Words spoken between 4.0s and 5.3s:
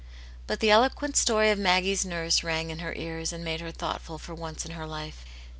for once in her life.